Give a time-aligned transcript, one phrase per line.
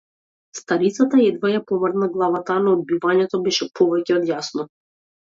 [0.59, 4.67] Старицата едвај ја помрдна главата, но одбивањето беше повеќе од јасно.